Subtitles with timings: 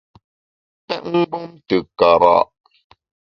[0.85, 2.35] Pèt mgbom te kara’!